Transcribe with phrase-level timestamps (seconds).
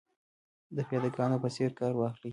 [0.75, 2.29] د پیاده ګانو په څېر کار واخلي.